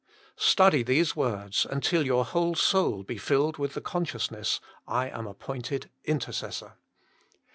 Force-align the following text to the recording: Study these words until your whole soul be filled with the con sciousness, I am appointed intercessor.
Study 0.39 0.81
these 0.81 1.15
words 1.15 1.63
until 1.69 2.03
your 2.07 2.25
whole 2.25 2.55
soul 2.55 3.03
be 3.03 3.19
filled 3.19 3.59
with 3.59 3.75
the 3.75 3.81
con 3.81 4.03
sciousness, 4.03 4.59
I 4.87 5.09
am 5.09 5.27
appointed 5.27 5.91
intercessor. 6.05 6.73